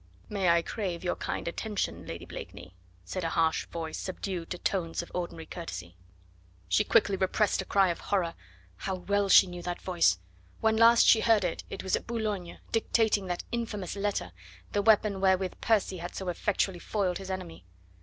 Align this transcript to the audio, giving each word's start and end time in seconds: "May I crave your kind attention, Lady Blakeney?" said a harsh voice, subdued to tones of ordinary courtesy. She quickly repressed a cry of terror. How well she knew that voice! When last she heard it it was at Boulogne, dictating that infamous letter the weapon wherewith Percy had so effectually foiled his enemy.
"May 0.29 0.49
I 0.49 0.63
crave 0.63 1.03
your 1.03 1.15
kind 1.15 1.47
attention, 1.47 2.07
Lady 2.07 2.25
Blakeney?" 2.25 2.73
said 3.05 3.23
a 3.23 3.29
harsh 3.29 3.67
voice, 3.67 3.99
subdued 3.99 4.49
to 4.49 4.57
tones 4.57 5.03
of 5.03 5.11
ordinary 5.13 5.45
courtesy. 5.45 5.95
She 6.67 6.83
quickly 6.83 7.15
repressed 7.15 7.61
a 7.61 7.65
cry 7.65 7.89
of 7.89 7.99
terror. 8.01 8.33
How 8.77 8.95
well 8.95 9.29
she 9.29 9.45
knew 9.45 9.61
that 9.61 9.79
voice! 9.79 10.17
When 10.59 10.75
last 10.75 11.05
she 11.05 11.19
heard 11.21 11.43
it 11.43 11.63
it 11.69 11.83
was 11.83 11.95
at 11.95 12.07
Boulogne, 12.07 12.57
dictating 12.71 13.27
that 13.27 13.43
infamous 13.51 13.95
letter 13.95 14.31
the 14.71 14.81
weapon 14.81 15.21
wherewith 15.21 15.61
Percy 15.61 15.97
had 15.97 16.15
so 16.15 16.29
effectually 16.29 16.79
foiled 16.79 17.19
his 17.19 17.29
enemy. 17.29 17.63